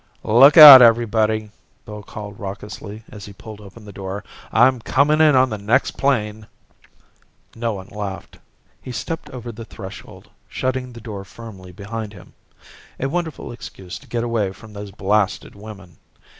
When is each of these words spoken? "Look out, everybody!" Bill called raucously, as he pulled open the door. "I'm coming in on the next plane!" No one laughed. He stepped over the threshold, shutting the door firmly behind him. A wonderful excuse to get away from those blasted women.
"Look 0.23 0.57
out, 0.57 0.81
everybody!" 0.81 1.51
Bill 1.85 2.01
called 2.01 2.39
raucously, 2.39 3.03
as 3.11 3.25
he 3.27 3.33
pulled 3.33 3.61
open 3.61 3.85
the 3.85 3.93
door. 3.93 4.23
"I'm 4.51 4.79
coming 4.81 5.21
in 5.21 5.35
on 5.35 5.51
the 5.51 5.59
next 5.59 5.91
plane!" 5.91 6.47
No 7.55 7.73
one 7.73 7.85
laughed. 7.89 8.39
He 8.81 8.91
stepped 8.91 9.29
over 9.29 9.51
the 9.51 9.63
threshold, 9.63 10.31
shutting 10.49 10.93
the 10.93 11.01
door 11.01 11.23
firmly 11.23 11.71
behind 11.71 12.13
him. 12.13 12.33
A 12.99 13.07
wonderful 13.09 13.51
excuse 13.51 13.99
to 13.99 14.07
get 14.07 14.23
away 14.23 14.53
from 14.53 14.73
those 14.73 14.89
blasted 14.89 15.53
women. 15.53 15.97